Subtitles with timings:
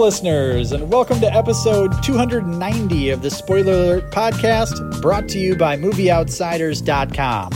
[0.00, 5.76] listeners, and welcome to episode 290 of the Spoiler Alert podcast brought to you by
[5.76, 7.52] MovieOutsiders.com.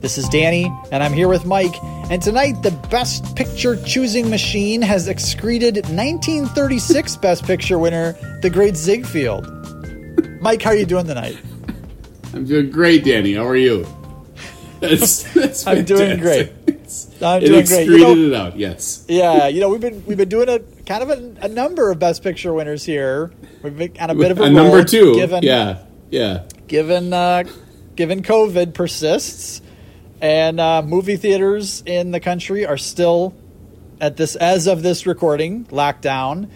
[0.00, 1.74] This is Danny, and I'm here with Mike.
[2.10, 8.74] And tonight, the Best Picture choosing machine has excreted 1936 Best Picture winner, The Great
[8.74, 9.46] Ziegfeld.
[10.40, 11.36] Mike, how are you doing tonight?
[12.32, 13.34] I'm doing great, Danny.
[13.34, 13.86] How are you?
[14.80, 16.52] That's, that's I'm doing great.
[17.20, 18.00] I'm it doing excreted great.
[18.00, 18.58] You know- it out.
[18.58, 19.04] Yes.
[19.08, 21.98] Yeah, you know we've been we've been doing a kind of a, a number of
[21.98, 23.32] Best Picture winners here.
[23.62, 25.14] We've been on a bit of a, a number two.
[25.14, 25.84] given yeah.
[26.10, 26.44] Yeah.
[26.66, 27.44] given uh,
[27.96, 29.62] given COVID persists,
[30.20, 33.34] and uh, movie theaters in the country are still
[34.00, 36.50] at this as of this recording locked down,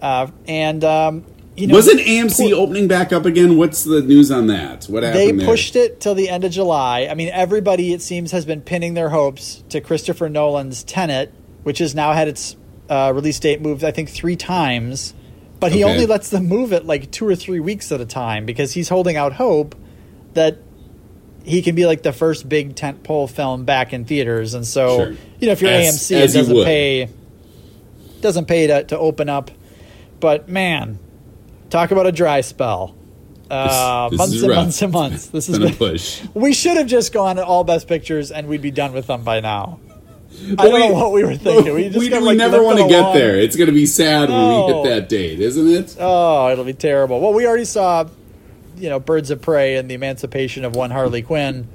[0.00, 1.24] uh, and um,
[1.56, 3.56] you know Wasn't AMC poor- opening back up again?
[3.58, 4.84] What's the news on that?
[4.86, 5.46] What they happened there?
[5.46, 7.06] pushed it till the end of July.
[7.10, 11.32] I mean, everybody it seems has been pinning their hopes to Christopher Nolan's Tenet,
[11.62, 12.56] which has now had its
[12.88, 15.14] uh, release date moved, I think, three times.
[15.58, 15.92] But he Okay.
[15.92, 18.88] only lets them move it like two or three weeks at a time because he's
[18.90, 19.74] holding out hope
[20.34, 20.58] that
[21.44, 24.52] he can be like the first big tentpole film back in theaters.
[24.52, 25.10] And so, Sure.
[25.40, 27.08] you know, if you're As- AMC, as it doesn't pay
[28.20, 29.50] doesn't pay to, to open up.
[30.20, 30.98] But man,
[31.70, 32.94] talk about a dry spell.
[33.50, 34.56] Uh, this months and rough.
[34.56, 35.26] months and months.
[35.32, 36.22] This has Been a push.
[36.34, 39.40] We should have just gone all best pictures and we'd be done with them by
[39.40, 39.78] now.
[40.58, 41.74] I don't know what we were thinking.
[41.74, 43.38] We just we, got, we like, never want to get there.
[43.38, 45.96] It's going to be sad when we hit that date, isn't it?
[45.98, 47.20] Oh, it'll be terrible.
[47.20, 48.08] Well, we already saw,
[48.76, 51.68] you know, Birds of Prey and the Emancipation of One Harley Quinn,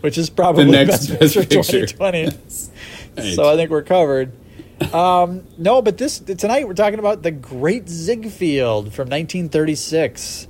[0.00, 1.86] which is probably The next best, Best picture, Picture.
[1.86, 2.28] 2020.
[3.16, 3.34] Right.
[3.34, 4.32] So I think we're covered.
[4.94, 10.46] Um, no, but this tonight we're talking about the Great Ziegfeld from 1936.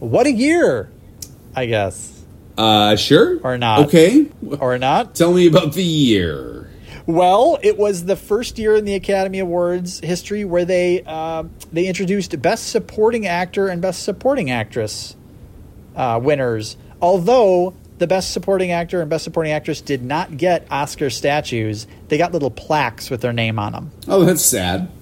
[0.00, 0.90] What a year,
[1.54, 2.14] I guess,
[2.56, 3.40] uh, sure.
[3.42, 3.86] Or not.
[3.86, 4.26] Okay.
[4.60, 5.14] or not.
[5.14, 6.70] Tell me about the year.
[7.06, 11.86] Well, it was the first year in the Academy Awards history where they uh, they
[11.86, 15.14] introduced Best Supporting Actor and Best Supporting Actress
[15.94, 16.76] uh, winners.
[17.02, 22.16] Although the Best Supporting Actor and Best Supporting Actress did not get Oscar statues, they
[22.16, 23.90] got little plaques with their name on them.
[24.08, 24.90] Oh, that's sad.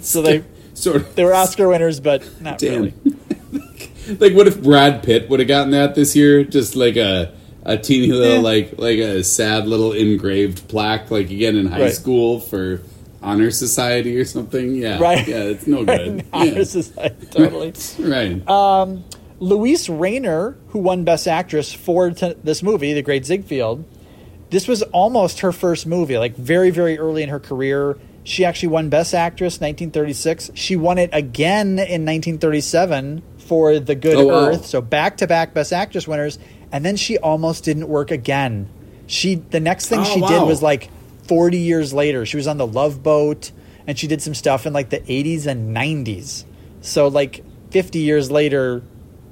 [0.00, 0.44] So they
[0.74, 2.82] sort of they were Oscar winners, but not Damn.
[2.82, 2.94] really.
[4.18, 6.44] like what if Brad Pitt would have gotten that this year?
[6.44, 7.32] Just like a
[7.64, 8.40] a teeny little Eh.
[8.40, 11.92] like like a sad little engraved plaque like again in high Right.
[11.92, 12.80] school for
[13.22, 14.74] honor society or something.
[14.74, 14.98] Yeah.
[14.98, 15.26] Right.
[15.26, 16.26] Yeah, it's no good.
[16.32, 16.64] Honor yeah.
[16.64, 17.72] Society, totally.
[17.98, 18.46] Right.
[18.48, 19.04] Um,
[19.40, 23.84] Luise Rainer, who won Best Actress for t- this movie, The Great Ziegfeld,
[24.50, 27.96] this was almost her first movie, like very, very early in her career.
[28.24, 30.50] She actually won Best Actress 1936.
[30.54, 34.34] She won it again in 1937 for The Good Oh, wow.
[34.48, 34.66] Earth.
[34.66, 36.38] So back to back Best Actress winners.
[36.74, 38.68] And then she almost didn't work again.
[39.06, 40.90] She the next thing Oh, she did was like
[41.28, 42.26] 40 years later.
[42.26, 43.52] She was on the Love Boat
[43.86, 46.44] and she did some stuff in like the 80s and 90s.
[46.80, 48.82] So like 50 years later,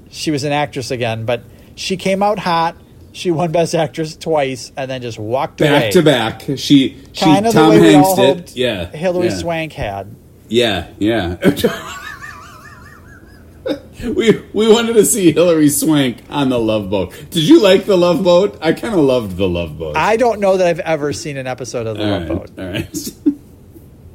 [0.08, 1.42] she was an actress again, but
[1.74, 2.76] she came out hot.
[3.10, 5.70] She won Best Actress twice, and then just walked away.
[5.70, 6.40] back to back.
[6.56, 8.56] She she Kind of the Tom Hanks did.
[8.56, 8.86] Yeah.
[8.86, 9.36] Hilary yeah.
[9.36, 10.16] Swank had.
[10.48, 11.36] Yeah, yeah.
[14.04, 17.12] we we wanted to see Hilary Swank on the Love Boat.
[17.30, 18.58] Did you like the Love Boat?
[18.60, 19.96] I kind of loved the Love Boat.
[19.96, 22.50] I don't know that I've ever seen an episode of The all Love right, Boat.
[22.58, 23.12] all right.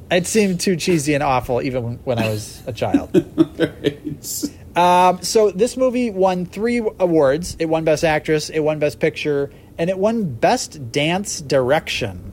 [0.09, 3.09] It seemed too cheesy and awful, even when- I was a child.
[3.57, 4.44] Right.
[4.78, 7.57] Um, so this movie won three awards.
[7.59, 12.27] It won Best Actress, it won Best Picture, and it won Best Dance Direction,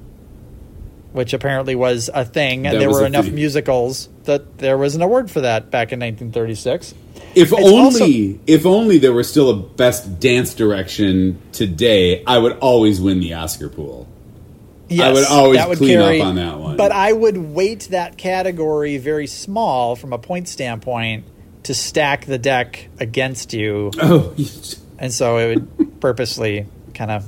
[1.14, 2.66] which apparently was a thing.
[2.66, 3.36] And That there were enough thing.
[3.36, 6.92] musicals that there was an award for that back in 1936.
[7.36, 12.38] If It's only also- if only there was still a best dance direction today, I
[12.38, 14.08] would always win the Oscar pool.
[14.88, 16.76] Yes, I would always that would clean up on that one.
[16.76, 21.24] But I would weight that category very small from a point standpoint
[21.62, 24.34] to stack the deck against you, Oh,
[24.98, 27.24] and so it would purposely kind of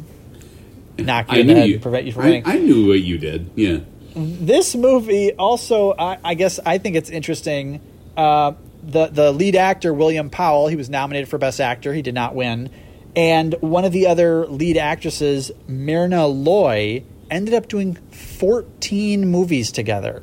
[0.98, 1.78] knock you I in the knew head, you.
[1.80, 2.42] prevent you from I, winning.
[2.46, 3.50] I knew what you did.
[3.54, 3.78] Yeah.
[4.14, 7.82] this movie also I, I guess i think it's interesting
[8.16, 8.52] uh,
[8.82, 12.34] the the lead actor william powell he was nominated for best actor he did not
[12.34, 12.70] win
[13.14, 20.22] and one of the other lead actresses myrna loy ended up doing 14 movies together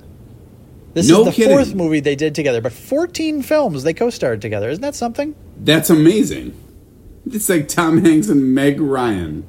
[0.95, 1.51] this No is the kidding.
[1.55, 5.89] fourth movie they did together but 14 films they co-starred together isn't that something That's
[5.91, 6.57] amazing.
[7.27, 9.45] It's like Tom Hanks and Meg Ryan.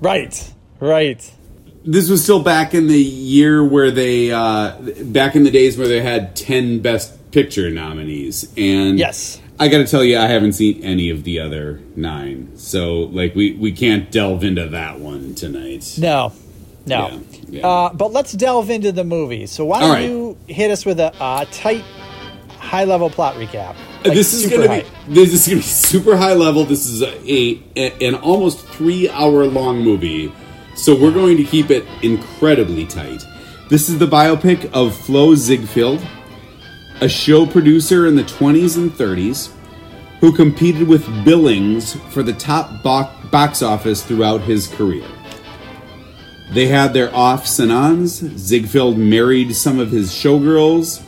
[0.00, 1.32] right right
[1.84, 5.88] This was still back in the year where they, uh, back in the days where
[5.88, 8.52] they had 10 Best Picture nominees.
[8.56, 9.40] And Yes.
[9.60, 12.50] I got to tell you, I haven't seen any of the other nine.
[12.56, 15.94] So, like, we, we can't delve into that one tonight.
[15.98, 16.32] no
[16.86, 17.66] no Yeah, yeah.
[17.66, 20.08] Uh, but let's delve into the movie so why don't right.
[20.08, 21.84] you hit us with a, a tight
[22.58, 23.70] high level plot recap.
[23.70, 23.74] Uh,
[24.04, 26.64] Like, this is going to be this is going to be super high level.
[26.64, 30.32] This is a, a an almost three hour long movie,
[30.78, 33.26] so we're going to keep it incredibly tight.
[33.68, 36.00] This is the biopic of Flo Ziegfeld,
[37.00, 39.52] a show producer in the 20s and 30s,
[40.20, 45.06] who competed with Billings for the top box office throughout his career.
[46.52, 48.20] They had their offs and ons.
[48.38, 51.02] Ziegfeld married some of his showgirls.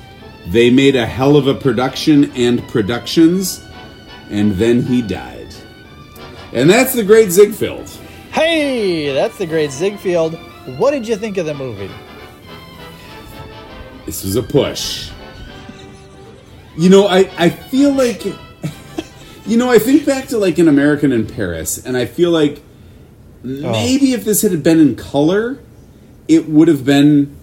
[0.49, 3.65] They made a hell of a production and productions,
[4.31, 5.55] and then he died.
[6.53, 8.00] And that's the great Ziegfeld.
[8.51, 10.35] Hey, that's the great Ziegfeld.
[10.77, 11.89] What did you think of the movie?
[14.07, 15.09] This was a push.
[16.77, 18.25] You know, I, I feel like.
[19.47, 22.59] You know, I think back to like an American in Paris, and I feel like
[23.43, 23.73] oh.
[23.73, 25.59] maybe if this had been in color,
[26.29, 27.37] it would have been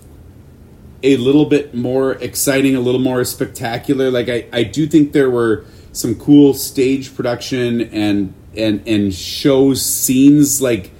[1.03, 4.09] a little bit more exciting, a little more spectacular.
[4.09, 9.73] Like I, I do think there were some cool stage production and and and show
[9.73, 10.91] scenes like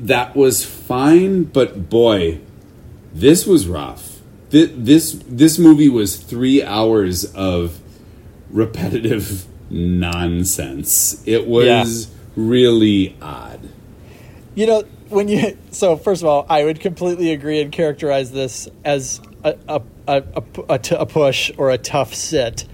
[0.00, 2.40] that was fine, but boy,
[3.12, 4.18] this was rough.
[4.50, 7.78] This this, this movie was three hours of
[8.50, 11.22] repetitive nonsense.
[11.26, 13.60] It was really odd.
[14.54, 18.68] You know, when you so first of all, I would completely agree and characterize this
[18.84, 22.64] as a a, a, a, a t- a push or a tough sit,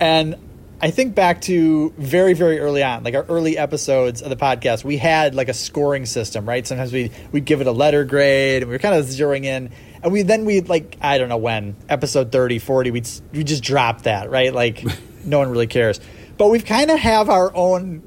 [0.00, 0.36] and
[0.84, 4.82] I think back to very very early on, like our early episodes of the podcast,
[4.82, 6.66] we had like a scoring system, right?
[6.66, 9.70] Sometimes we we'd give it a letter grade, and we were kind of zeroing in,
[10.02, 13.62] and we then we'd like I don't know when episode 30, 40, we'd we just
[13.62, 14.52] drop that, right?
[14.52, 14.84] Like
[15.24, 16.00] no one really cares,
[16.36, 18.02] but we've kind of have our own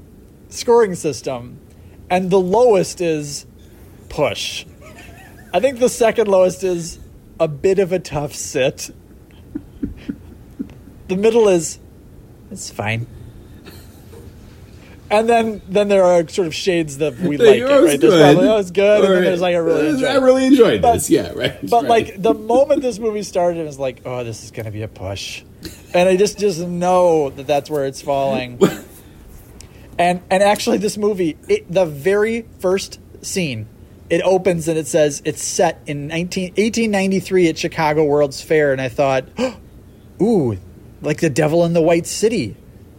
[0.50, 1.58] scoring system,
[2.10, 3.46] and the lowest is
[4.10, 4.66] push.
[5.54, 6.98] I think the second lowest is
[7.40, 8.90] a bit of a tough sit.
[11.08, 11.78] The middle is
[12.50, 13.06] it's fine.
[15.08, 18.00] And then then there are sort of shades that we like it, It was right?
[18.00, 18.34] There's good.
[18.34, 20.94] probably oh it's good, and then there's like I really enjoyed I really enjoyed But-
[20.94, 21.10] this.
[21.10, 21.58] Yeah, right.
[21.62, 21.88] But right.
[21.88, 24.88] like the moment this movie started, it was like, oh, this is gonna be a
[24.88, 25.44] push,
[25.94, 28.58] and I just just know that that's where it's falling.
[29.96, 33.68] and and actually, this movie, it, the very first scene,
[34.10, 38.80] it opens and it says it's set in 19, 1893 at Chicago World's Fair, and
[38.80, 39.24] I thought,
[40.20, 40.58] ooh,
[41.06, 42.56] like the Devil in the White City.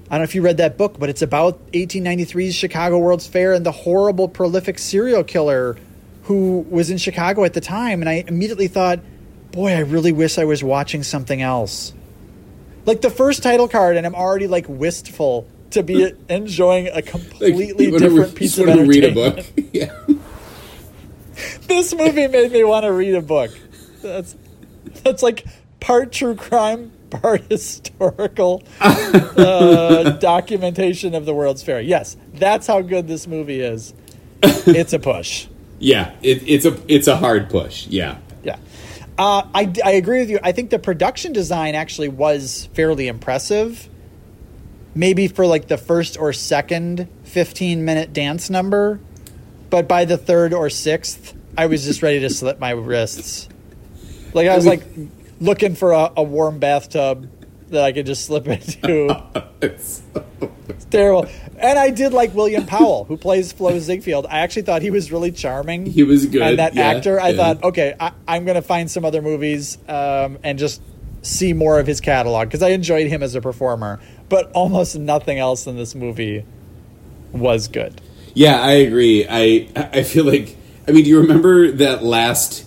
[0.10, 3.54] I don't know if you read that book, but it's about 1893's Chicago World's Fair
[3.54, 5.78] and the horrible, prolific serial killer
[6.24, 8.02] who was in Chicago at the time.
[8.02, 9.00] And I immediately thought,
[9.52, 11.94] boy, I really wish I was watching something else.
[12.86, 17.92] Like the first title card, and I'm already like wistful to be enjoying a completely
[17.92, 19.46] wanna different re- piece just of wanna read a book.
[19.74, 19.94] yeah.
[21.68, 23.52] this movie made me want to read a book.
[24.02, 24.36] That's
[25.04, 25.46] that's like
[25.80, 31.82] part true crime, part historical uh, documentation of the World's Fair.
[31.82, 33.94] Yes, that's how good this movie is.
[34.68, 35.48] It's a push.
[35.80, 37.88] Yeah, it, it's a it's a hard push.
[37.88, 38.18] Yeah.
[38.44, 38.58] Yeah.
[39.18, 40.40] Uh, I, I agree with you.
[40.44, 43.90] I think the production design actually was fairly impressive.
[44.94, 49.00] Maybe for like the first or second 15 minute dance number.
[49.70, 53.50] But by the third or sixth, I was just ready to slip my wrists.
[54.34, 54.84] Like I was like
[55.40, 57.30] looking for a, a warm bathtub
[57.70, 59.24] that I could just slip into.
[59.62, 60.04] It's-
[60.70, 61.26] It's terrible.
[61.58, 64.28] And I did like William Powell, who plays Flo Ziegfeld.
[64.28, 65.86] I actually thought he was really charming.
[65.88, 67.36] He was good, And that yeah, actor, I yeah.
[67.38, 70.82] thought, okay, I, I'm going to find some other movies um, and just
[71.24, 74.00] see more of his catalog because I enjoyed him as a performer.
[74.30, 76.46] But almost nothing else in this movie
[77.32, 78.00] was good.
[78.36, 79.26] yeah, I agree.
[79.28, 80.56] I I feel like
[80.88, 82.66] I mean, do you remember that last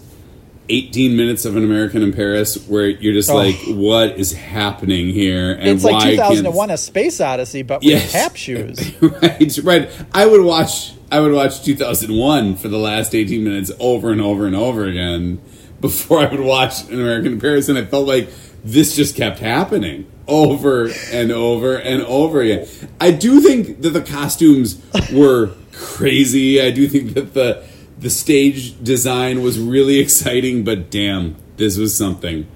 [0.71, 3.37] 18 minutes of an American in Paris where you're just Oh.
[3.37, 7.91] like what is happening here and It's like can't- 2001: A Space Odyssey, but with
[7.91, 8.13] Yes.
[8.13, 8.79] tap shoes.
[9.01, 9.91] right, right.
[10.15, 10.93] I would watch.
[11.13, 15.41] I would watch 2001 for the last 18 minutes over and over and over again
[15.81, 18.29] before I would watch An American in Paris, and I felt like
[18.65, 22.67] this just kept happening over and over and over again.
[23.01, 24.79] I do think that the costumes
[25.13, 26.61] were crazy.
[26.61, 27.63] I do think that the
[28.01, 32.47] the stage design was really exciting, but damn, this was something.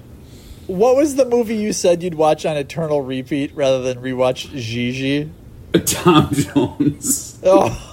[0.67, 5.31] What was the movie you said you'd watch on eternal repeat rather than rewatch Gigi?
[5.85, 7.39] Tom Jones.
[7.43, 7.91] Oh.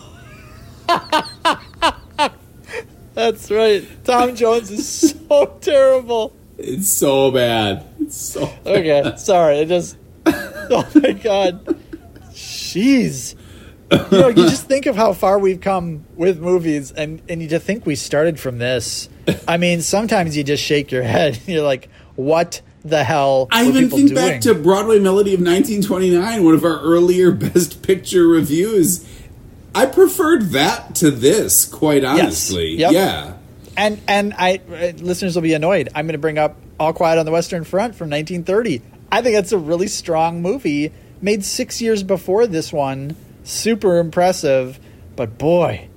[3.15, 3.87] That's right.
[4.05, 6.33] Tom Jones is so terrible.
[6.57, 7.85] It's so bad.
[8.01, 9.59] It's so Okay, sorry.
[9.59, 9.97] It just.
[10.25, 11.67] Oh my god.
[12.31, 13.35] Jeez.
[14.11, 17.49] You know, you just think of how far we've come with movies, and and you
[17.49, 19.09] just think we started from this.
[19.47, 21.39] I mean, sometimes you just shake your head.
[21.47, 24.15] You're like, what the hell I even think doing?
[24.15, 29.09] back to Broadway Melody of 1929, one of our earlier Best Picture reviews.
[29.75, 32.77] I preferred that to this, quite honestly.
[32.77, 32.93] Yep.
[32.93, 33.35] Yeah.
[33.77, 35.89] and and I uh, listeners will be annoyed.
[35.95, 38.83] I'm going to bring up All Quiet on the Western Front from 1930.
[39.11, 43.17] I think that's a really strong movie, made six years before this one.
[43.45, 44.79] Super impressive,
[45.17, 45.89] but boy,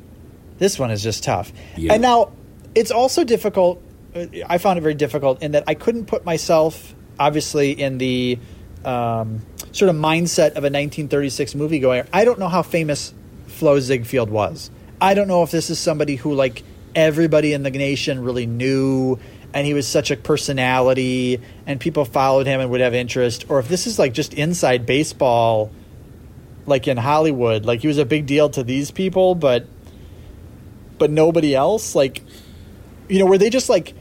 [0.58, 1.52] this one is just tough.
[1.78, 1.94] Yeah.
[1.94, 2.32] And now
[2.74, 3.82] it's also difficult.
[4.16, 8.40] uh, I found it very difficult in that I couldn't put myself, obviously, in the
[8.84, 12.08] um, sort of mindset of a 1936 movie moviegoer.
[12.14, 13.14] I don't know how famous
[13.48, 14.72] Flo Ziegfeld was.
[15.02, 16.64] I don't know if this is somebody who like
[16.96, 19.20] everybody in the nation really knew
[19.54, 23.60] and he was such a personality and people followed him and would have interest or
[23.60, 25.72] if this is like just inside baseball
[26.66, 29.68] like in Hollywood like he was a big deal to these people but
[30.98, 32.24] but nobody else like
[33.08, 33.94] you know were they just like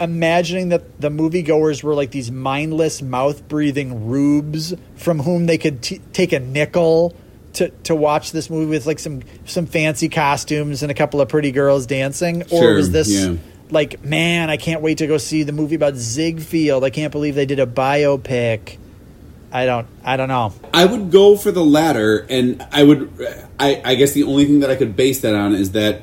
[0.00, 5.82] imagining that the moviegoers were like these mindless mouth breathing rubes from whom they could
[5.82, 7.14] t- take a nickel
[7.54, 11.28] to, to watch this movie with like some some fancy costumes and a couple of
[11.28, 12.42] pretty girls dancing?
[12.44, 13.36] Or Sure, was this yeah.
[13.70, 16.84] like man I can't wait to go see the movie about Ziegfeld.
[16.84, 18.78] I can't believe they did a biopic
[19.50, 23.10] I don't I don't know I would go for the latter, and I would.
[23.58, 26.02] I, I guess the only thing that I could base that on is that,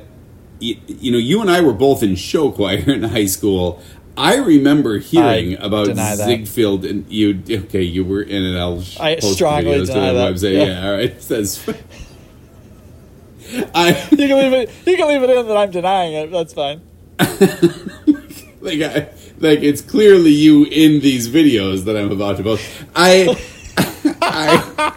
[0.58, 3.80] you, you know, you and I were both in show choir in high school.
[4.18, 5.96] I remember hearing I about.
[5.96, 7.42] Ziegfeld, and you.
[7.48, 8.58] Okay, you were in it.
[8.58, 10.34] I'll I post strongly videos deny that.
[10.34, 10.56] website.
[10.56, 10.64] Yeah.
[10.64, 11.20] Yeah, all right.
[11.28, 11.68] That's.
[13.74, 16.52] I you can leave it you can leave it in that I'm denying it that's
[16.52, 16.80] fine
[18.60, 19.08] like I,
[19.38, 22.64] like it's clearly you in these videos that I'm about to post.
[22.94, 23.36] I
[24.22, 24.92] I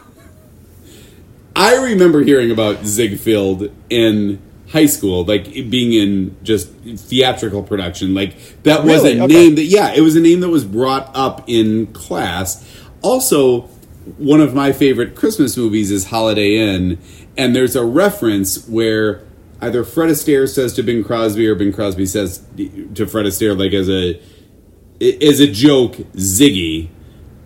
[1.55, 4.39] I remember hearing about Ziegfeld in
[4.71, 8.13] high school, like being in just theatrical production.
[8.13, 9.17] Like that was Really?
[9.19, 9.33] a Okay.
[9.33, 12.63] name that yeah, it was a name that was brought up in class.
[13.01, 13.61] Also,
[14.17, 16.97] one of my favorite Christmas movies is Holiday Inn,
[17.37, 19.21] and there's a reference where
[19.61, 22.43] either Fred Astaire says to Bing Crosby or Bing Crosby says
[22.95, 24.21] to Fred Astaire like as a
[25.01, 26.89] as a joke Ziggy.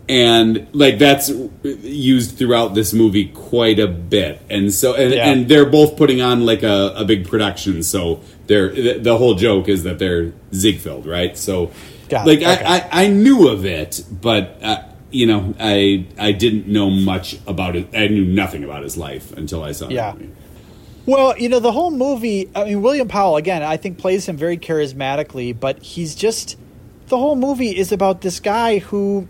[0.10, 1.29] And like that's
[1.63, 4.41] used throughout this movie quite a bit.
[4.50, 5.29] And so and, Yeah.
[5.29, 7.84] and they're both putting on like a, a big production.
[7.84, 11.38] So they're the, whole joke is that they're Ziegfeld right?
[11.38, 11.72] So
[12.10, 12.46] Got like Okay.
[12.65, 17.38] I, I I knew of it but uh, you know I I didn't know much
[17.48, 17.88] about it.
[17.96, 20.15] I knew nothing about his life until I saw Yeah.
[21.05, 24.38] Well, you know, the whole movie, I mean, William Powell, again, I think plays him
[24.38, 26.57] very charismatically, but he's just,
[27.07, 29.27] the whole movie is about this guy who,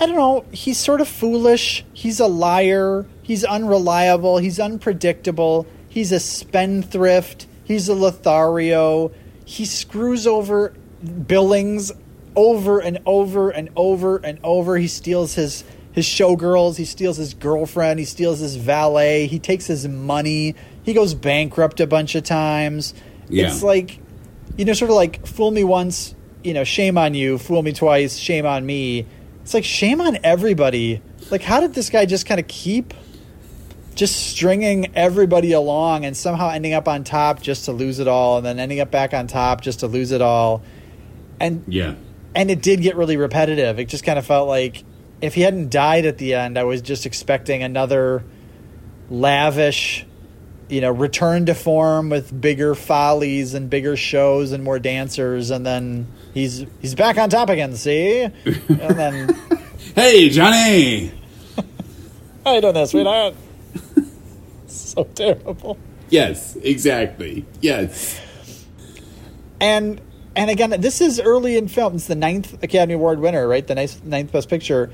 [0.00, 1.84] I don't know, he's sort of foolish.
[1.92, 3.06] He's a liar.
[3.22, 4.38] He's unreliable.
[4.38, 5.66] He's unpredictable.
[5.88, 7.46] He's a spendthrift.
[7.62, 9.12] He's a Lothario.
[9.44, 10.74] He screws over
[11.26, 11.92] Billings
[12.36, 14.76] over and over and over and over.
[14.76, 16.76] He steals his his showgirls.
[16.76, 17.98] He steals his girlfriend.
[17.98, 19.26] He steals his valet.
[19.26, 20.54] He takes his money.
[20.82, 22.94] He goes bankrupt a bunch of times.
[23.28, 23.46] Yeah.
[23.46, 24.00] It's like,
[24.56, 27.38] you know, sort of like fool me once, you know, shame on you.
[27.38, 29.06] Fool me twice, shame on me.
[29.42, 31.02] It's like shame on everybody.
[31.30, 32.94] Like, how did this guy just kind of keep
[33.94, 38.38] just stringing everybody along and somehow ending up on top just to lose it all,
[38.38, 40.62] and then ending up back on top just to lose it all?
[41.38, 41.94] And yeah
[42.34, 43.78] and it did get really repetitive.
[43.78, 44.84] It just kind of felt like
[45.20, 48.24] if he hadn't died at the end, I was just expecting another
[49.08, 50.06] lavish,
[50.70, 55.64] you know, return to form with bigger follies and bigger shows and more dancers, and
[55.64, 57.74] then he's he's back on top again.
[57.74, 58.34] See, and
[58.68, 59.36] then
[59.94, 61.12] hey Johnny
[62.46, 63.34] I don't know, sweetheart.
[64.66, 65.78] so terrible.
[66.08, 68.20] yes exactly yes
[69.60, 70.00] and
[70.36, 71.96] and again, this is early in film.
[71.96, 73.66] It's the ninth Academy Award winner, right?
[73.66, 74.90] The ninth, ninth Best Picture.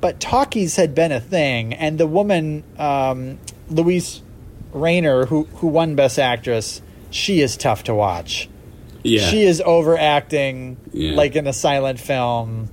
[0.00, 3.38] But talkies had been a thing, and the woman, um,
[3.70, 4.22] Luise
[4.80, 8.48] Rainer, who who won Best Actress, she is tough to watch.
[9.02, 11.14] yeah She is overacting Yeah.
[11.16, 12.68] like in a silent film,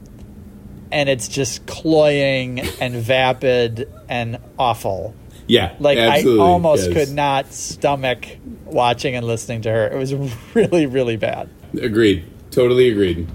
[0.92, 5.16] and it's just cloying and vapid and awful.
[5.48, 6.94] yeah Like I almost yes.
[6.94, 8.26] could not stomach
[8.66, 9.88] watching and listening to her.
[9.88, 10.14] It was
[10.54, 11.50] really, really bad.
[11.82, 12.26] Agreed.
[12.52, 13.28] Totally agreed.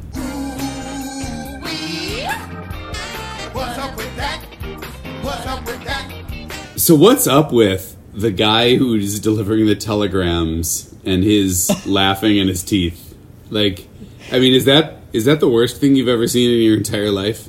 [3.53, 4.41] What's up with that?
[5.23, 6.13] What's up with that?
[6.81, 12.63] So what's up with the guy who's delivering the telegrams and his laughing and his
[12.63, 13.15] teeth?
[13.51, 13.87] Like,
[14.33, 17.11] I mean, is that is that the worst thing you've ever seen in your entire
[17.11, 17.49] life?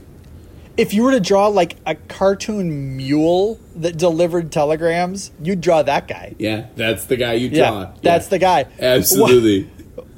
[0.78, 6.08] If you were to draw like a cartoon mule that delivered telegrams, you'd draw that
[6.08, 6.36] guy.
[6.40, 7.92] Yeah, that's the guy you Yeah, draw.
[8.02, 8.66] that's the guy.
[8.80, 9.70] Absolutely.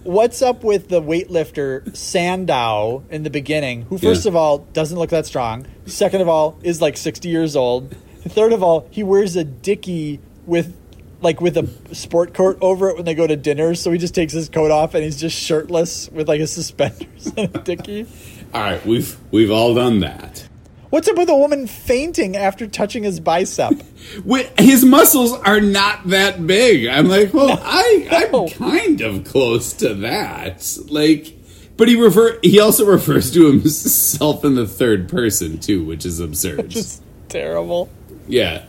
[0.03, 4.29] what's up with the weightlifter Sandow in the beginning, who first Yeah.
[4.29, 7.95] of all doesn't look that strong, second of all is like 60 years old,
[8.27, 10.77] third of all he wears a dicky with
[11.21, 14.15] like with a sport coat over it when they go to dinner, so he just
[14.15, 18.07] takes his coat off and he's just shirtless with like his suspenders and a dicky.
[18.53, 20.47] All right, we've we've all done that.
[20.89, 23.81] What's up with a woman fainting after touching his bicep?
[24.59, 26.85] His muscles are not that big.
[26.85, 28.07] I'm like, well, I.
[28.11, 30.77] I'm kind of close to that.
[30.89, 31.33] Like,
[31.77, 36.19] but he refer he also refers to himself in the third person too, which is
[36.19, 36.67] absurd.
[36.67, 37.89] Just terrible.
[38.27, 38.65] yeah.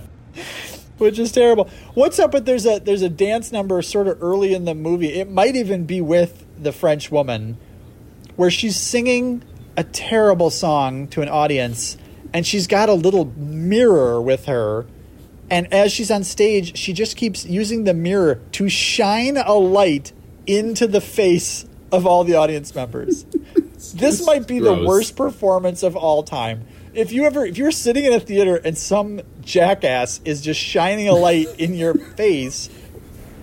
[1.03, 1.69] Which is terrible.
[1.95, 5.09] What's up with there's a there's a dance number sort of early in the movie.
[5.09, 7.59] It might even be with the French woman
[8.37, 9.43] where she's singing
[9.77, 11.99] a terrible song to an audience
[12.33, 14.87] and she's got a little mirror with her
[15.51, 20.13] and as she's on stage, she just keeps using the mirror to shine a light
[20.47, 23.25] into the face of all the audience members.
[23.95, 26.65] this might be the worst performance of all time.
[26.95, 31.09] If you ever if you're sitting in a theater and some jackass is just shining
[31.09, 32.69] a light in your face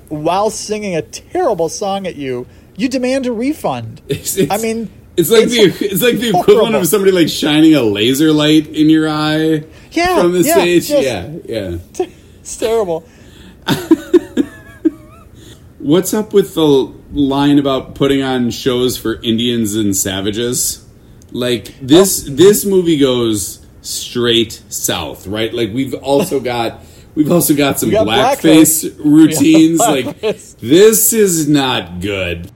[0.09, 4.01] while singing a terrible song at you, you demand a refund.
[4.09, 7.27] It's, it's- I mean, it's like it's the it's like the equivalent of somebody like
[7.27, 10.89] shining a laser light in your eye Yeah, from the yeah, stage.
[10.89, 11.77] yeah, yeah.
[12.41, 13.03] It's terrible.
[15.79, 20.85] What's up with the line about putting on shows for Indians and savages?
[21.31, 22.31] Like this Oh.
[22.33, 25.53] this movie goes straight south, right?
[25.53, 26.81] Like we've also got
[27.15, 28.99] we've also got some got blackface blackface.
[29.05, 29.79] routines.
[29.79, 30.19] Like
[30.59, 32.51] this is not good.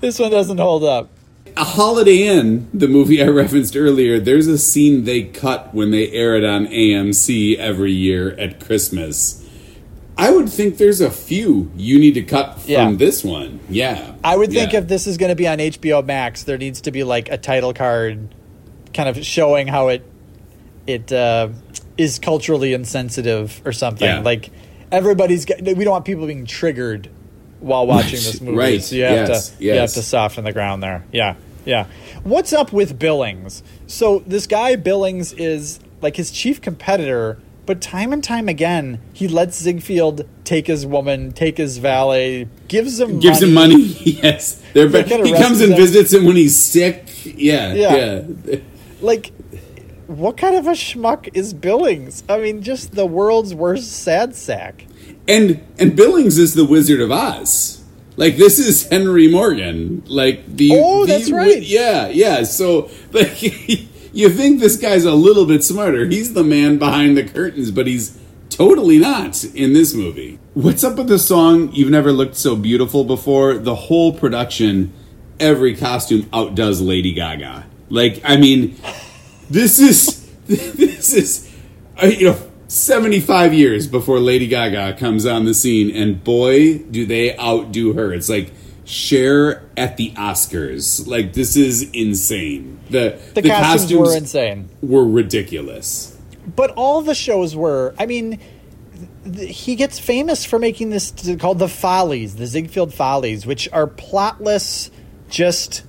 [0.00, 1.08] This one doesn't hold up.
[1.56, 6.10] A Holiday Inn, the movie I referenced earlier, there's a scene they cut when they
[6.10, 9.43] air it on AMC every year at Christmas.
[10.16, 12.92] I would think there's a few you need to cut from Yeah.
[12.92, 13.60] this one.
[13.68, 14.12] Yeah.
[14.22, 14.78] I would think Yeah.
[14.80, 17.36] if this is going to be on HBO Max, there needs to be like a
[17.36, 18.32] title card,
[18.92, 20.02] kind of showing how it
[20.86, 21.48] it uh,
[21.96, 24.06] is culturally insensitive or something.
[24.06, 24.20] Yeah.
[24.20, 24.50] Like
[24.92, 27.08] everybody's got, we don't want people being triggered
[27.60, 28.56] while watching this movie.
[28.56, 28.82] Right.
[28.82, 29.48] So you have Yes.
[29.50, 31.04] to you have to soften the ground there.
[31.10, 31.34] Yeah,
[31.64, 31.86] yeah.
[32.22, 33.62] What's up with Billings?
[33.86, 37.38] So this guy Billings is like his chief competitor.
[37.66, 43.00] But time and time again, he lets Ziegfeld take his woman, take his valet, gives
[43.00, 43.76] him gives him money.
[43.82, 47.08] yes, They're he comes and visits him when he's sick.
[47.24, 48.22] Yeah, Yeah.
[48.44, 48.56] yeah.
[49.00, 49.32] like
[50.06, 52.22] what kind of a schmuck is Billings?
[52.28, 54.86] I mean, just the world's worst sad sack.
[55.26, 57.82] And and Billings is the Wizard of Oz.
[58.16, 60.02] Like this is Henry Morgan.
[60.06, 61.62] Like the Oh, the that's right.
[61.62, 62.42] yeah, yeah.
[62.42, 63.40] So like
[64.14, 66.06] you think this guy's a little bit smarter.
[66.06, 68.16] He's the man behind the curtains, but he's
[68.48, 70.38] totally not in this movie.
[70.54, 73.54] What's up with the song You've Never Looked So Beautiful Before?
[73.54, 74.92] The whole production,
[75.40, 77.66] every costume outdoes Lady Gaga.
[77.88, 78.76] Like, I mean,
[79.50, 81.52] this is this is
[82.00, 87.04] uh, you know 75 years before Lady Gaga comes on the scene and boy do
[87.04, 88.12] they outdo her.
[88.12, 88.52] It's like
[88.84, 91.06] Cher at the Oscars.
[91.06, 92.78] Like this is insane.
[92.90, 96.16] The The, costumes, were insane, were ridiculous.
[96.54, 97.94] but all the shows were.
[97.98, 98.38] I mean,
[99.24, 103.86] th- he gets famous for making this called the Follies, the Ziegfeld Follies, which are
[103.86, 104.90] plotless,
[105.30, 105.82] just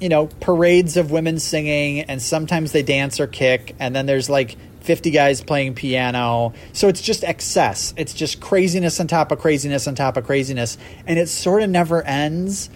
[0.00, 4.30] you know parades of women singing, and sometimes they dance or kick, and then there's
[4.30, 4.56] like.
[4.84, 6.52] 50 guys playing piano.
[6.74, 7.94] So it's just excess.
[7.96, 10.76] It's just craziness on top of craziness on top of craziness.
[11.06, 12.68] And it sort of never ends.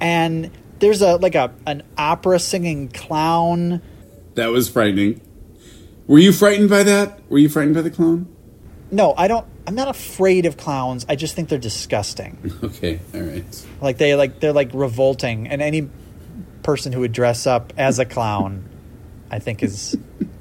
[0.00, 3.80] And there's a like a an opera singing clown.
[4.34, 5.20] That was frightening.
[6.06, 7.20] Were you frightened by that?
[7.30, 8.26] Were you frightened by the clown?
[8.90, 11.06] No, I don't I'm not afraid of clowns.
[11.08, 12.52] I just think they're disgusting.
[12.64, 13.66] Okay, all right.
[13.80, 15.88] like they like they're like revolting and any
[16.64, 18.68] person who would dress up as a clown
[19.30, 19.96] I think is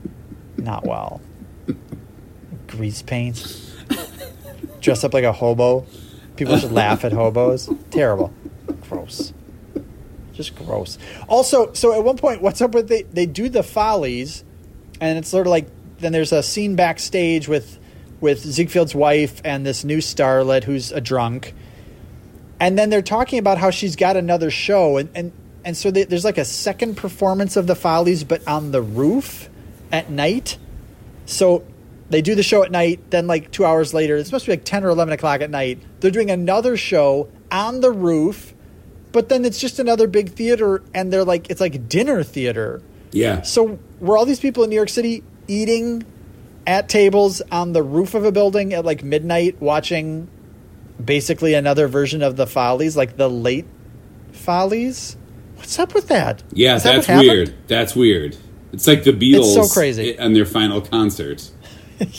[0.63, 1.21] not well.
[2.67, 3.71] Grease paint.
[4.81, 5.85] Dress up like a hobo.
[6.35, 7.69] People should laugh at hobos.
[7.91, 8.33] Terrible.
[8.81, 9.33] Gross.
[10.33, 10.97] Just gross.
[11.27, 14.43] Also, so at one point, what's up with they they do the follies,
[14.99, 15.67] and it's sort of like
[15.99, 17.77] then there's a scene backstage with
[18.19, 21.53] with Ziegfeld's wife and this new starlet who's a drunk,
[22.59, 25.31] and then they're talking about how she's got another show, and and
[25.63, 29.49] and so they, there's like a second performance of the follies, but on the roof
[29.93, 30.57] at night.
[31.25, 31.63] So
[32.09, 33.11] they do the show at night.
[33.11, 35.49] Then, like two hours later, it's supposed to be like ten or eleven o'clock at
[35.49, 35.81] night.
[36.01, 38.53] They're doing another show on the roof,
[39.13, 42.81] but then it's just another big theater, and they're like it's like dinner theater.
[43.11, 43.43] Yeah.
[43.43, 46.03] So were all these people in New York City eating
[46.65, 50.27] at tables on the roof of a building at like midnight, watching
[51.03, 53.65] basically another version of the Follies, like the late
[54.31, 55.15] Follies.
[55.55, 56.43] What's up with that?
[56.51, 57.53] Yeah, that that's weird.
[57.67, 58.35] That's weird.
[58.73, 60.17] It's like the Beatles so crazy.
[60.19, 61.49] on their final concert.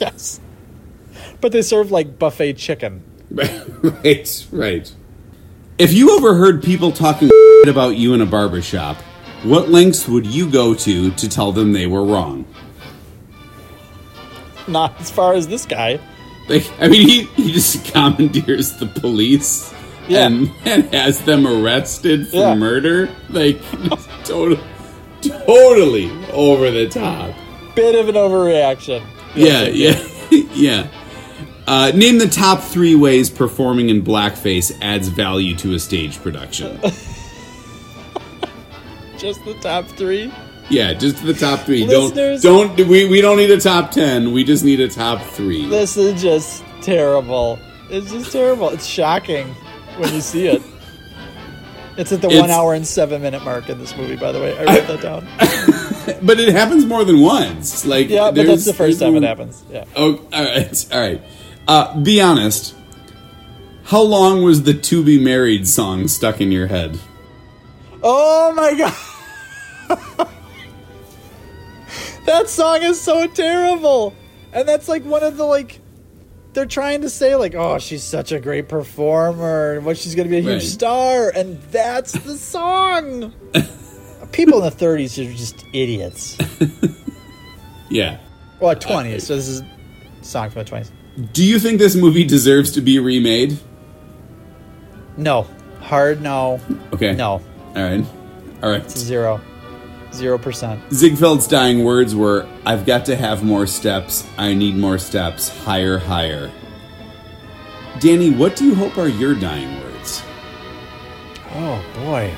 [0.00, 0.38] Yes.
[1.40, 3.02] But they serve like buffet chicken.
[3.32, 4.94] right, right.
[5.76, 7.30] If you overheard people talking
[7.66, 8.96] about you in a barber shop,
[9.42, 12.44] what lengths would you go to to tell them they were wrong?
[14.68, 15.98] Not as far as this guy.
[16.48, 19.74] Like, I mean, he, he just commandeers the police
[20.06, 20.26] Yeah.
[20.26, 22.54] and, and has them arrested for Yeah.
[22.54, 23.08] murder.
[23.30, 23.60] Like,
[24.24, 24.60] totally,
[25.22, 27.34] totally over the top.
[27.74, 29.02] Bit of an overreaction.
[29.34, 30.00] Yeah, yeah,
[30.54, 30.86] yeah.
[31.66, 36.80] Uh, name the top three ways performing in blackface adds value to a stage production.
[39.18, 40.32] Just the top three.
[40.70, 41.84] Yeah, just the top three.
[41.84, 43.08] Listeners- Don't don't we?
[43.08, 44.32] We don't need a top ten.
[44.32, 45.66] We just need a top three.
[45.66, 47.58] This is just terrible.
[47.90, 48.68] It's just terrible.
[48.68, 49.48] It's shocking
[49.96, 50.62] when you see it.
[51.98, 54.40] It's at the It's- one hour and seven minute mark in this movie, by the
[54.40, 54.56] way.
[54.56, 55.28] I wrote that down.
[56.22, 57.84] But it happens more than once.
[57.84, 59.62] Like, Yeah, but that's the first time it happens.
[59.70, 59.84] Yeah.
[59.94, 61.20] Oh, all right, all right.
[61.68, 62.74] Uh, be honest.
[63.84, 66.98] How long was the "To Be Married" song stuck in your head?
[68.02, 70.28] Oh my god.
[72.24, 74.14] that song is so terrible.
[74.52, 75.80] And that's like one of the like
[76.58, 80.28] they're trying to say like, oh, she's such a great performer and what she's gonna
[80.28, 80.62] be a huge Right.
[80.62, 83.32] star, and that's the song.
[84.32, 86.36] People in the thirties are just idiots.
[87.90, 88.18] Yeah.
[88.60, 89.66] Well twenties, uh, so this is a
[90.20, 90.92] song from the twenties.
[91.32, 93.56] Do you think this movie deserves to be remade?
[95.16, 95.46] No.
[95.80, 96.60] Hard no.
[96.92, 97.14] Okay.
[97.14, 97.40] No.
[97.74, 98.04] All right.
[98.62, 98.90] All right.
[98.90, 99.40] Zero.
[100.12, 100.80] Zero percent.
[100.90, 104.26] Ziegfeld's dying words were, "I've got to have more steps.
[104.36, 105.48] I need more steps.
[105.64, 106.50] Higher, higher."
[108.00, 110.22] Danny, what do you hope are your dying words?
[111.54, 112.32] Oh boy.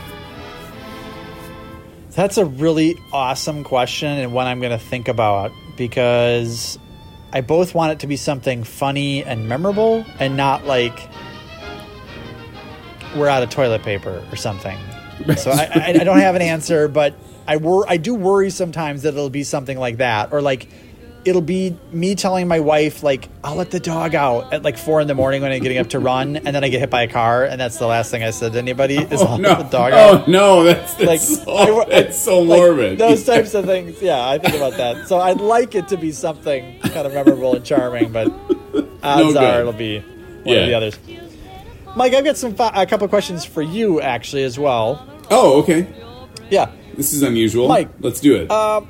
[2.12, 6.78] That's a really awesome question and one I'm going to think about because
[7.33, 11.09] I both want it to be something funny and memorable and not like
[13.14, 14.78] we're out of toilet paper or something.
[15.37, 17.14] So I, I, I don't have an answer, but
[17.46, 20.68] I wor- I do worry sometimes that it'll be something like that or like
[21.24, 25.00] it'll be me telling my wife like I'll let the dog out at like four
[25.03, 27.03] in the morning when I'm getting up to run and then I get hit by
[27.03, 29.59] a car and that's the last thing I said to anybody oh, is I'll let
[29.59, 30.29] the dog oh, out.
[30.29, 32.98] Oh no, that's, that's Like so, I- that's so like, morbid.
[32.98, 34.00] those types of things.
[34.00, 35.09] Yeah, I think about that.
[35.09, 38.29] So I'd like it to be something kind of memorable and charming, but
[39.03, 39.37] odds good.
[39.37, 40.07] are it'll be one
[40.46, 40.55] Yeah.
[40.61, 40.98] of the others.
[41.96, 45.07] Mike, I've got some a couple of questions for you actually as well.
[45.31, 45.87] oh, okay.
[46.48, 46.70] Yeah.
[47.00, 47.66] This is unusual.
[47.66, 48.50] Mike, let's do it.
[48.50, 48.82] Uh,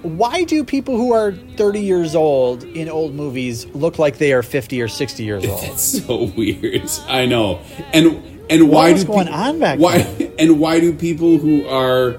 [0.00, 4.42] Why do people who are 30 years old in old movies look like they are
[4.42, 5.62] 50 or 60 years old?
[5.64, 6.88] It's so weird.
[7.08, 7.60] I know.
[7.92, 10.32] And and why was do going peo- on back why then?
[10.38, 12.16] and why do people who are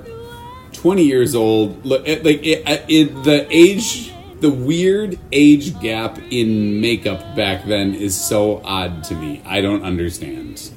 [0.74, 6.80] 20 years old look at, like it, it, the age the weird age gap in
[6.80, 9.42] makeup back then is so odd to me.
[9.48, 10.70] I don't understand.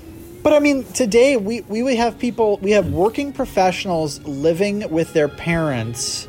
[0.42, 5.12] But I mean, today we, we would have people, we have working professionals living with
[5.12, 6.28] their parents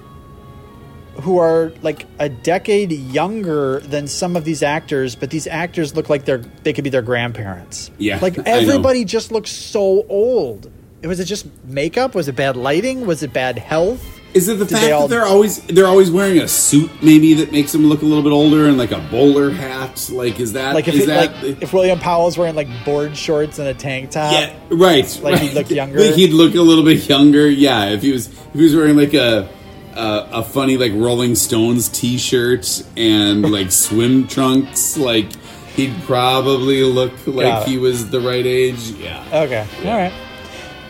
[1.21, 6.09] who are like a decade younger than some of these actors, but these actors look
[6.09, 7.91] like they're they could be their grandparents.
[7.97, 10.71] Yeah, like everybody just looks so old.
[11.03, 12.15] Was it just makeup?
[12.15, 13.05] Was it bad lighting?
[13.05, 14.12] Was it bad health?
[14.33, 16.89] Is it the Did fact they all- that they're always they're always wearing a suit
[17.03, 20.09] maybe that makes them look a little bit older and like a bowler hat?
[20.11, 23.59] Like is that Like if is that like if William Powell's wearing like board shorts
[23.59, 24.33] and a tank top.
[24.33, 25.19] Yeah, right.
[25.21, 25.55] Like he'd right.
[25.55, 25.99] look younger?
[25.99, 27.47] Like he'd look a little bit younger.
[27.49, 29.47] Yeah, if he was if he was wearing like a
[29.95, 35.27] a, a funny like Rolling Stones T-shirt and like swim trunks, like
[35.75, 37.69] he'd probably look like it.
[37.69, 38.79] he was the right age.
[38.91, 39.23] Yeah.
[39.31, 39.67] Okay.
[39.85, 40.13] All right.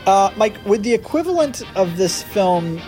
[0.06, 2.82] Uh, Mike, would the equivalent of this film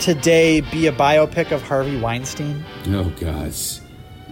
[0.00, 2.64] today be a biopic of Harvey Weinstein?
[2.88, 3.78] Oh gosh.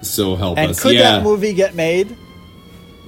[0.03, 0.83] So help And us.
[0.83, 1.13] could yeah.
[1.19, 2.17] that movie get made?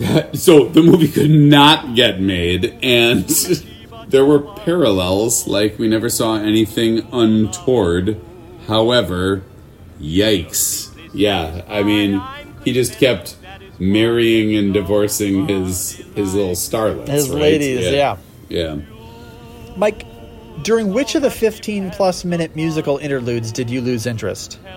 [0.33, 3.29] so the movie could not get made and
[4.09, 8.19] there were parallels like we never saw anything untoward
[8.67, 9.43] however
[10.01, 12.19] yikes yeah i mean
[12.65, 13.37] he just kept
[13.79, 17.39] marrying and divorcing his his little starlets His right?
[17.43, 18.17] ladies, yeah.
[18.49, 18.77] yeah
[19.77, 20.05] Mike,
[20.63, 24.59] during which of the 15 plus minute musical interludes did you lose interest?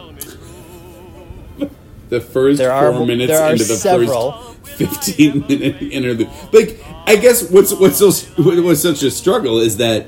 [2.10, 4.32] the first There are- four minutes are into the several.
[4.34, 9.78] first 15 minute interlude like i guess what's what's so what's such a struggle is
[9.78, 10.08] that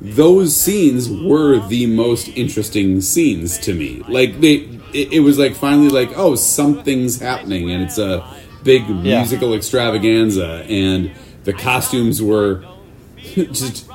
[0.00, 4.56] those scenes were the most interesting scenes to me like they
[4.92, 8.24] it, it was like finally like oh something's happening and it's a
[8.62, 9.18] big Yeah.
[9.20, 11.10] musical extravaganza and
[11.44, 12.64] The costumes were
[13.34, 13.88] just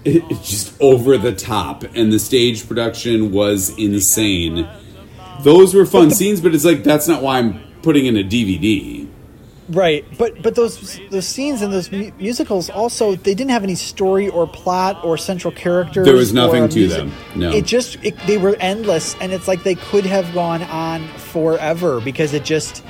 [0.04, 4.68] just over the top, and the stage production was insane.
[5.42, 9.06] Those were fun scenes, but it's like that's not why I'm putting in a DVD.
[9.68, 13.76] Right, but but those those scenes in those mu- musicals also they didn't have any
[13.76, 16.06] story or plot or central characters.
[16.06, 16.98] There was nothing to music.
[16.98, 17.52] them, no.
[17.52, 22.00] it just it, they were endless, and it's like they could have gone on forever
[22.00, 22.82] because it just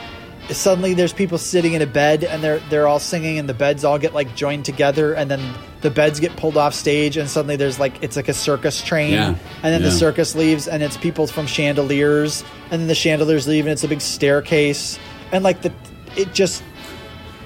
[0.48, 3.84] suddenly there's people sitting in a bed and they're they're all singing and the beds
[3.84, 5.40] all get like joined together and then
[5.82, 9.12] the beds get pulled off stage and suddenly there's like it's like a circus train
[9.14, 13.48] Yeah, and then the circus leaves and it's people from chandeliers and then the chandeliers
[13.48, 14.98] leave and it's a big staircase
[15.32, 15.72] and like the
[16.16, 16.62] it just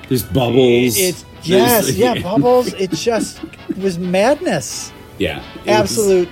[0.08, 0.96] There's bubbles.
[0.98, 2.72] it's There's, yes, like- yeah, bubbles.
[2.74, 3.40] It just
[3.76, 6.28] was madness, yeah, it was- absolute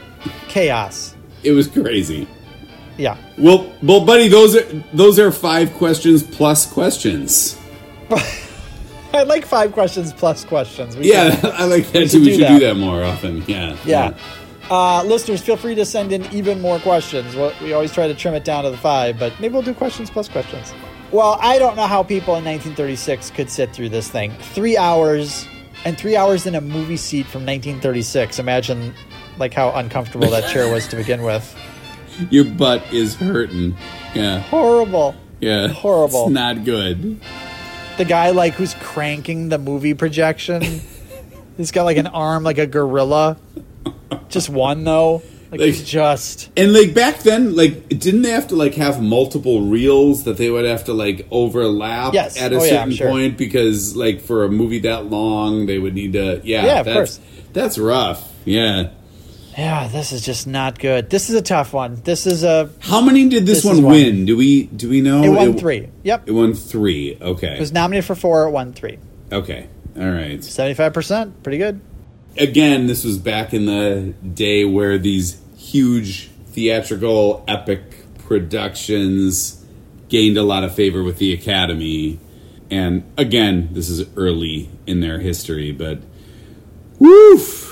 [0.49, 1.15] chaos.
[1.45, 2.27] it was crazy.
[2.99, 4.63] Yeah, Well, well, buddy, those are
[4.93, 7.57] those are five questions plus questions.
[9.15, 10.97] I like five questions plus questions.
[10.97, 12.21] We Yeah, I like that should too.
[12.21, 12.59] We do should that.
[12.59, 13.43] do that more often.
[13.47, 14.15] Yeah, yeah.
[14.71, 17.35] Uh, listeners, feel free to send in even more questions.
[17.61, 20.09] We always try to trim it down to the five, but maybe we'll do questions
[20.09, 20.73] plus questions.
[21.11, 24.33] Well, I don't know how people in 1936 could sit through this thing.
[24.55, 25.47] Three hours,
[25.85, 28.39] and three hours in a movie seat from 1936.
[28.39, 28.95] Imagine,
[29.37, 31.55] like, how uncomfortable that chair was to begin with.
[32.31, 33.77] Your butt is hurting.
[34.15, 35.15] Yeah, Horrible.
[35.41, 36.27] yeah, Horrible.
[36.27, 37.21] It's not good.
[38.03, 40.63] The guy like who's cranking the movie projection.
[41.57, 43.37] He's got like an arm like a gorilla.
[44.29, 45.23] Just one though.
[45.51, 49.03] Like, Like- he's just And like back then, like didn't they have to like have
[49.03, 52.41] multiple reels that they would have to like overlap Yes.
[52.41, 53.09] at a Oh, certain I'm sure.
[53.11, 56.87] point because like for a movie that long they would need to yeah Yeah, of
[56.87, 57.21] that's course.
[57.53, 58.89] that's rough yeah.
[59.57, 59.89] Yeah.
[59.89, 61.11] This is just not good.
[61.11, 62.01] This is a tough one.
[62.05, 63.93] This is a How many did this, This is one one.
[63.95, 64.25] win?
[64.25, 65.23] Do we do we know?
[65.23, 65.89] it won three.
[66.03, 67.19] Yep, It won three.
[67.21, 67.57] Okay.
[67.57, 68.45] it was nominated for four.
[68.45, 68.99] It won three.
[69.31, 69.69] okay.
[69.97, 70.43] All right.
[70.43, 71.81] Seventy five percent, pretty good.
[72.39, 77.83] again, this was back in the day where these huge theatrical epic
[78.27, 79.63] productions
[80.09, 82.19] gained a lot of favor with the Academy.
[82.71, 86.01] And again, this is early in their history, but
[86.99, 87.72] woof.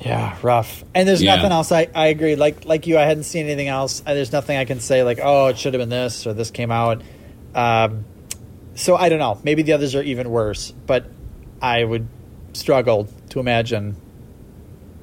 [0.00, 0.82] Yeah, rough.
[0.94, 1.36] And there's Yeah.
[1.36, 1.70] nothing else.
[1.72, 2.34] I, I agree.
[2.36, 4.00] Like like you, I hadn't seen anything else.
[4.00, 6.70] There's nothing I can say like, oh, it should have been this or this came
[6.70, 7.02] out.
[7.54, 8.04] Um,
[8.74, 9.38] so I don't know.
[9.44, 10.70] Maybe the others are even worse.
[10.86, 11.06] But
[11.60, 12.08] I would
[12.54, 13.96] struggle to imagine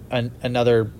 [0.09, 0.91] an, another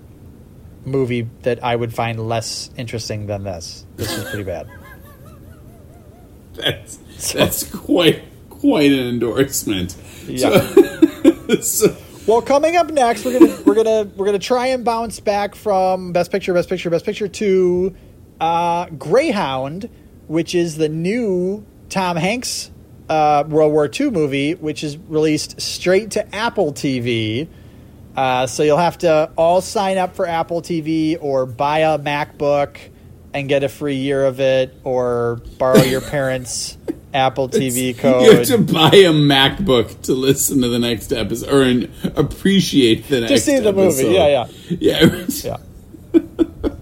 [0.86, 3.84] movie that I would find less interesting than this.
[3.96, 4.70] This is pretty bad.
[6.54, 6.98] That's
[7.34, 9.96] that's quite quite an endorsement.
[10.28, 10.60] Yeah.
[10.60, 15.22] So, so- Well, coming up next, we're gonna we're gonna we're gonna try and bounce
[15.22, 17.96] back from Best Picture, Best Picture, Best Picture to
[18.42, 19.90] uh, Greyhound,
[20.28, 22.70] which is the new Tom Hanks
[23.08, 27.48] uh, World War II movie, which is released straight to Apple TV.
[28.14, 32.78] Uh, so you'll have to all sign up for Apple TV or buy a MacBook
[33.34, 36.78] and get a free year of it, or borrow your parents'
[37.14, 38.24] Apple TV code.
[38.26, 43.08] you have to buy a MacBook to listen to the next episode or an, appreciate
[43.08, 43.44] the next.
[43.44, 44.08] see the movie.
[44.08, 44.12] episode.
[44.14, 44.48] Yeah,
[44.80, 45.58] yeah, Yeah.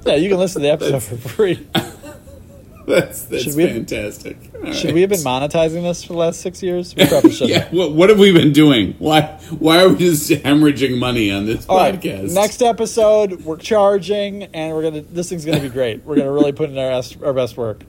[0.06, 1.66] yeah, you can listen to the episode for free.
[2.88, 4.38] That's that's Should we- fantastic.
[4.64, 4.94] All Should right.
[4.94, 6.96] we have been monetizing this for the last six years?
[6.96, 7.50] We probably should.
[7.50, 7.68] Yeah.
[7.72, 8.94] What, what have we been doing?
[9.00, 9.24] Why
[9.58, 12.00] why are we just hemorrhaging money on this All right.
[12.00, 12.36] podcast?
[12.36, 15.02] Next episode, we're charging, and we're gonna.
[15.02, 16.04] This thing's gonna be great.
[16.06, 16.92] We're gonna really put in our
[17.24, 17.82] our best work.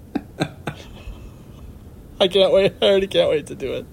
[2.21, 2.75] I can't wait.
[2.81, 3.87] I already can't wait to do it.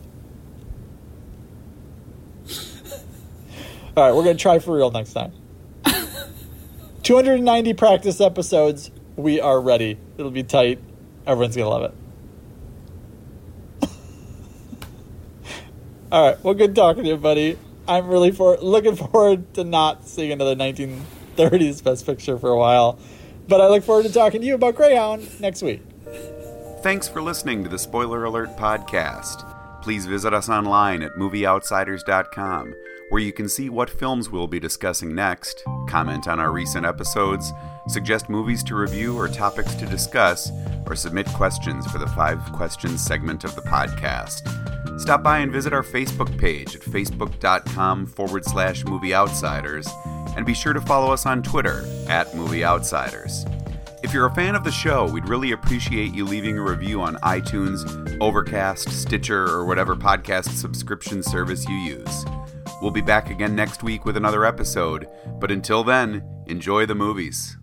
[3.95, 5.33] All right, we're gonna try for real next time.
[7.03, 8.91] 290 practice episodes.
[9.15, 9.99] We are ready.
[10.17, 10.79] It'll be tight.
[11.27, 11.93] Everyone's gonna love
[13.81, 13.89] it.
[16.11, 16.43] All right.
[16.43, 17.59] Well, good talking to you, buddy.
[17.87, 22.97] I'm really for looking forward to not seeing another 1930s Best Picture for a while,
[23.47, 25.81] but I look forward to talking to you about Greyhound next week.
[26.83, 29.81] Thanks for listening to the Spoiler Alert podcast.
[29.81, 32.75] Please visit us online at movieoutsiders.com,
[33.07, 37.53] where you can see what films we'll be discussing next, comment on our recent episodes,
[37.87, 40.51] suggest movies to review or topics to discuss,
[40.85, 44.99] or submit questions for the Five Questions segment of the podcast.
[44.99, 49.89] Stop by and visit our Facebook page at facebook.com forward slash movieoutsiders,
[50.35, 53.45] and be sure to follow us on Twitter at movie outsiders.
[54.03, 57.15] If you're a fan of the show, we'd really appreciate you leaving a review on
[57.23, 62.25] iTunes, Overcast, Stitcher, or whatever podcast subscription service you use.
[62.81, 65.07] We'll be back again next week with another episode,
[65.39, 67.57] but until then, enjoy the movies.